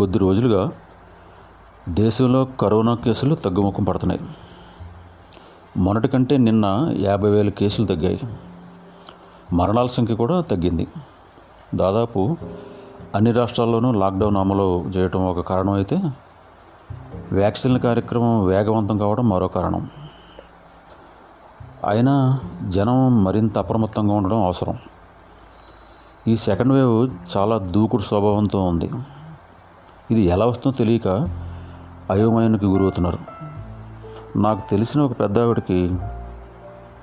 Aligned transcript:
కొద్ది 0.00 0.18
రోజులుగా 0.18 0.72
దేశంలో 1.88 2.44
కరోనా 2.44 2.94
కేసులు 2.94 3.34
తగ్గుముఖం 3.34 3.84
పడుతున్నాయి. 3.84 4.20
మొన్నటి 5.76 6.08
కంటే 6.08 6.36
నిన్న 6.36 6.94
యాభై 6.96 7.30
వేల 7.30 7.48
కేసులు 7.48 7.86
తగ్గాయి. 7.86 8.20
మరణాల 9.52 9.86
సంఖ్య 9.86 10.14
కూడా 10.14 10.40
తగ్గింది. 10.40 10.86
దాదాపు 11.74 12.36
అన్ని 13.14 13.32
రాష్ట్రాల్లోనూ 13.32 13.92
లాక్డౌన్ 13.92 14.36
అమలు 14.36 14.84
చేయటం 14.96 15.26
ఒక 15.26 15.40
కారణం 15.40 15.72
అయితే 15.72 16.02
వ్యాక్సిన్ల 17.32 17.78
కార్యక్రమం 17.78 18.46
వేగవంతం 18.46 18.98
కావడం 18.98 19.28
మరో 19.28 19.48
కారణం. 19.48 19.90
అయినా 21.88 22.40
జనం 22.68 23.24
మరింత 23.24 23.58
అప్రమత్తంగా 23.58 24.14
ఉండడం 24.14 24.44
అవసరం. 24.44 24.78
ఈ 26.28 26.36
సెకండ్ 26.36 26.72
వేవ్ 26.72 27.10
చాలా 27.36 27.58
దూకుడు 27.58 28.02
స్వభావంతో 28.02 28.64
ఉంది. 28.64 28.90
ఇది 30.10 30.20
ఎలా 30.20 30.46
వస్తుందో 30.46 30.76
తెలియక 30.76 31.08
అయోమయానికి 32.10 32.66
గురవుతున్నారు. 32.66 33.18
నాకు 34.38 34.70
తెలిసిన 34.70 35.00
ఒక 35.00 35.20
పెద్ద 35.20 35.38
ఆవిడకి 35.38 35.98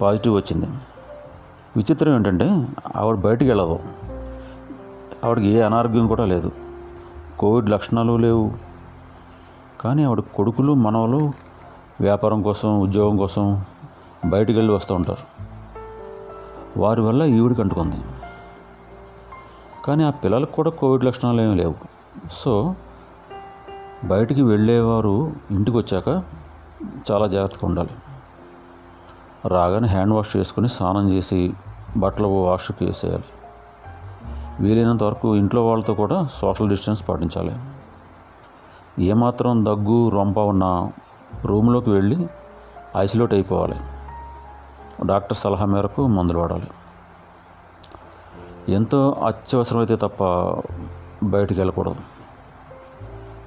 పాజిటివ్ 0.01 0.35
వచ్చింది. 0.35 0.65
విచిత్రం 1.77 2.15
ఏంటంటే 2.15 2.67
ఆవిడ 2.95 3.15
బయటికి 3.15 3.51
వెళ్ళదు. 3.51 3.79
ఆవిడకి 5.25 5.47
ఏ 5.47 5.61
అనారోగ్యం 5.61 6.07
కూడా 6.07 6.25
లేదు. 6.25 6.51
కోవిడ్ 7.39 7.69
లక్షణాలు 7.69 8.17
లేవు. 8.17 8.51
కానీ 9.81 10.03
ఆవిడ 10.03 10.19
కొడుకులు 10.19 10.73
మనవలు 10.73 11.31
వ్యాపారం 12.01 12.41
కోసం 12.41 12.79
ఉద్యోగం 12.79 13.17
కోసం 13.17 13.63
బయటికి 14.25 14.59
వెళ్ళి 14.59 14.73
వస్తూ 14.73 14.95
ఉంటారు. 14.95 15.47
వారి 16.79 17.01
వల్ల 17.01 17.23
ఈవిడికి 17.23 17.61
అంటుకుంది. 17.61 17.95
కానీ 19.85 20.03
ఆ 20.03 20.09
పిల్లలకు 20.09 20.51
కూడా 20.51 20.69
కోవిడ్ 20.69 21.05
లక్షణాలు 21.05 21.41
ఏమీ 21.41 21.55
లేవు. 21.55 21.75
సో 22.31 22.75
బయటికి 24.03 24.41
వెళ్ళేవారు 24.41 25.33
ఇంటికి 25.51 25.77
వచ్చాక 25.77 26.23
చాలా 27.11 27.27
జాగ్రత్తగా 27.27 27.67
ఉండాలి. 27.67 27.89
రాగానే 29.47 29.87
హ్యాండ్ 29.87 30.13
వాష్ 30.13 30.37
చేసుకుని 30.37 30.69
స్నానం 30.69 31.09
చేసి 31.09 31.53
బట్టలు 31.97 32.27
వాష్కి 32.27 32.85
వేసేయాలి. 32.85 33.23
వీలైనంత 34.59 35.03
వరకు 35.03 35.35
ఇంట్లో 35.35 35.67
వాళ్ళతో 35.67 35.93
కూడా 35.93 36.25
సోషల్ 36.25 36.69
డిస్టెన్స్ 36.69 37.09
పాటించాలి. 37.09 37.55
ఏమాత్రం 39.03 39.65
దగ్గు 39.65 40.09
రొంప 40.09 40.39
ఉన్న 40.39 40.91
రూమ్లోకి 41.45 41.89
వెళ్ళి 41.89 42.27
ఐసోలేట్ 42.97 43.33
అయిపోవాలి. 43.33 43.75
డాక్టర్ 45.05 45.37
సలహా 45.37 45.65
మేరకు 45.65 46.07
మందులు 46.07 46.39
వాడాలి. 46.39 46.67
ఎంతో 48.69 49.11
అత్యవసరమైతే 49.25 49.95
తప్ప 49.95 50.23
బయటికి 51.23 51.59
వెళ్ళకూడదు. 51.59 52.16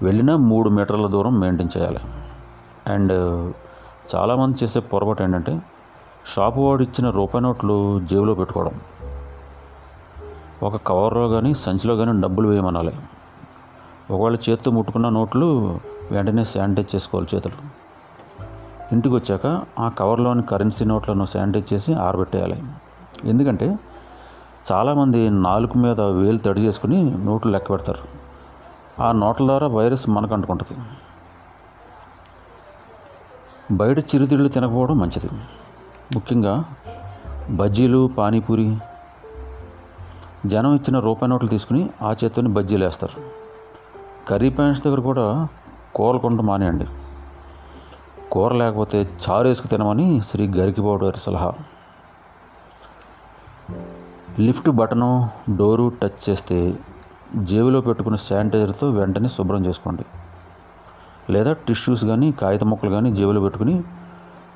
వెళ్ళినా 0.02 0.36
మూడు 0.36 0.70
మీటర్ల 0.70 1.06
దూరం 1.06 1.40
మెయింటైన్ 1.40 1.68
చేయాలి. 1.78 1.98
అండ్ 2.86 3.12
చాలామంది 4.14 4.58
చేసే 4.62 4.80
పొరపాటు 4.80 5.22
ఏంటంటే 5.22 5.62
షాపు 6.34 6.60
వాడు 6.60 6.82
ఇచ్చిన 6.82 7.10
రూపాయి 7.10 7.42
నోట్లు 7.42 8.00
జేబులో 8.00 8.34
పెట్టుకోవడం. 8.34 8.80
ఒక 10.62 10.76
కవర్లో 10.76 11.28
కానీ 11.28 11.54
సంచిలో 11.54 11.96
కానీ 11.96 12.20
డబ్బులు 12.20 12.48
వేయమనాలి. 12.48 12.92
ఒకవేళ 14.10 14.34
చేతితో 14.34 14.70
ముట్టుకున్న 14.70 15.08
నోట్లు 15.08 15.80
వెంటనే 16.10 16.44
శానిటైజ్ 16.44 16.94
చేసుకోవాలి 16.94 17.36
చేతులు. 17.36 17.54
ఇంటికి 18.92 19.14
వచ్చాక 19.14 19.62
ఆ 19.78 19.88
కవర్లోని 19.88 20.42
కరెన్సీ 20.42 20.84
నోట్లను 20.84 21.24
శానిటైజ్ 21.24 21.72
చేసి 21.72 21.94
ఆరబెట్టేయాలి. 21.94 22.62
ఎందుకంటే 23.24 23.78
చాలామంది 24.72 25.30
నాలుగు 25.30 25.78
మీద 25.78 26.00
వేలు 26.00 26.38
తడి 26.38 26.60
చేసుకుని 26.60 27.18
నోట్లు 27.24 27.52
లెక్క 27.52 27.70
పెడతారు. 27.70 28.19
ఆ 29.00 29.12
నోట్ల 29.12 29.46
ద్వారా 29.46 29.66
వైరస్ 29.66 30.08
మనకు 30.08 30.34
అంటుకుంటుంది. 30.34 30.80
బయట 33.76 33.98
చిరుతిళ్ళు 33.98 34.48
తినకపోవడం 34.48 34.98
మంచిది. 34.98 35.28
ముఖ్యంగా 36.12 36.64
బజ్జీలు 37.50 38.10
పానీపూరి 38.18 38.78
జనం 40.46 40.74
ఇచ్చిన 40.74 40.98
రూపాయి 40.98 41.30
నోట్లు 41.30 41.48
తీసుకుని 41.48 41.90
ఆ 42.02 42.14
చేత్తోని 42.24 42.48
బజ్జీలు 42.48 42.84
వేస్తారు. 42.84 43.22
కర్రీ 44.28 44.50
పాయింట్స్ 44.50 44.84
దగ్గర 44.84 45.00
కూడా 45.00 45.48
కూరలు 45.94 46.18
కొంట 46.18 46.40
మానేయండి. 46.40 46.86
కూర 48.32 48.52
లేకపోతే 48.52 49.18
చారు 49.30 49.48
వేసుకు 49.48 49.66
తినమని 49.66 50.20
శ్రీ 50.20 50.48
గరికిబాబు 50.48 51.04
గారి 51.04 51.18
సలహా. 51.18 51.52
లిఫ్ట్ 54.38 54.70
బటను 54.70 55.30
డోరు 55.56 55.92
టచ్ 56.02 56.30
చేస్తే 56.30 56.78
జేబులో 57.36 57.80
పెట్టుకున్న 57.80 58.16
శానిటైజర్తో 58.16 58.90
వెంటనే 58.90 59.28
శుభ్రం 59.28 59.66
చేసుకోండి. 59.66 60.04
లేదా 61.32 61.52
టిష్యూస్ 61.52 62.04
కానీ 62.04 62.32
కాగిత 62.32 62.64
ముక్కలు 62.64 62.90
కానీ 62.90 63.14
జేబులో 63.14 63.40
పెట్టుకుని 63.40 63.82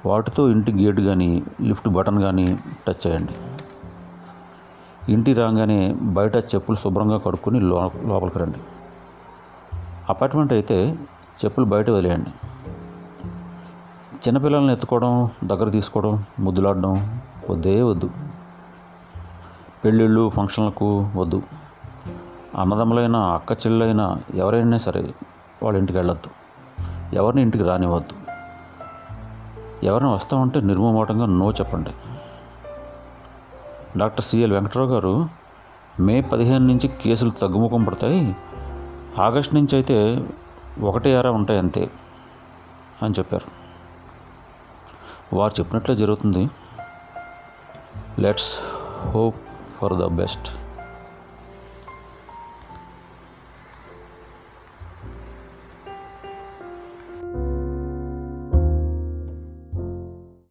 వాటితో 0.06 0.48
ఇంటి 0.48 0.72
గేట్ 0.72 1.00
కానీ 1.00 1.42
లిఫ్ట్ 1.60 1.88
బటన్ 1.88 2.22
కానీ 2.22 2.58
టచ్ 2.88 3.06
చేయండి. 3.06 3.32
ఇంటి 5.12 5.32
రాగానే 5.32 5.94
బయట 6.00 6.36
చెప్పులు 6.36 6.76
శుభ్రంగా 6.76 7.18
కడుక్కొని 7.18 7.60
లో 7.60 7.92
లోపలికి 8.06 8.38
రండి. 8.38 8.58
అపార్ట్మెంట్ 10.08 10.52
అయితే 10.52 10.98
చెప్పులు 11.44 11.64
బయట 11.64 11.90
వదిలేయండి. 11.90 12.30
చిన్నపిల్లల్ని 14.14 14.72
ఎత్తుకోవడం 14.72 15.30
దగ్గర 15.44 15.68
తీసుకోవడం 15.68 16.24
ముద్దులాడడం 16.40 17.20
వద్దే 17.50 17.82
వద్దు. 17.82 18.10
పెళ్ళిళ్ళు 19.84 20.30
ఫంక్షన్లకు 20.30 21.10
వద్దు. 21.16 21.42
అన్నదమ్ములైనా 22.58 23.18
అక్క 23.18 23.52
చెల్లెలైనా 23.52 24.18
ఎవరైనా 24.34 24.78
సరే 24.78 25.14
వాళ్ళ 25.62 25.78
ఇంటికి 25.78 25.98
వెళ్ళొద్దు. 25.98 26.30
ఎవరిని 27.14 27.42
ఇంటికి 27.42 27.64
రానివ్వద్దు. 27.64 28.16
ఎవరిని 29.86 30.10
వస్తామంటే 30.10 30.60
నిర్మమాటంగా 30.60 31.26
నో 31.26 31.50
చెప్పండి. 31.50 31.90
డాక్టర్ 33.98 34.24
సిఎల్ 34.24 34.52
వెంకటరావు 34.52 34.88
గారు 34.88 35.28
మే 36.00 36.20
పదిహేను 36.20 36.66
నుంచి 36.66 36.88
కేసులు 36.88 37.30
తగ్గుముఖం 37.30 37.84
పడతాయి. 37.84 38.36
ఆగస్ట్ 39.18 39.54
నుంచి 39.54 39.76
అయితే 39.76 40.26
ఒకటి 40.80 41.14
అర 41.14 41.28
ఉంటాయి 41.28 41.58
అంతే 41.58 41.90
అని 43.02 43.14
చెప్పారు. 43.18 43.64
వారు 45.36 45.54
చెప్పినట్లే 45.60 45.96
జరుగుతుంది. 45.96 46.50
Let's 48.18 48.58
hope 49.10 49.36
for 49.80 49.94
the 49.94 50.04
best. 50.04 50.53